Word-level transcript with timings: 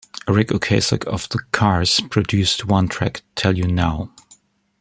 Ric 0.27 0.47
Ocasek 0.47 1.03
of 1.05 1.29
the 1.29 1.37
Cars 1.51 1.99
produced 1.99 2.65
one 2.65 2.87
track, 2.87 3.21
Tell 3.35 3.55
You 3.55 3.67
Now. 3.67 4.09